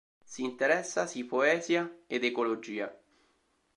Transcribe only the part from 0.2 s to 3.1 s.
Si interessa si poesia ed ecologia.